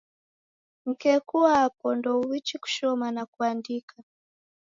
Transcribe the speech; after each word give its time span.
Mkeku 0.85 1.37
wapo 1.37 1.95
ndouichi 1.95 2.57
kushoma 2.57 3.11
na 3.11 3.25
kuandika 3.25 4.03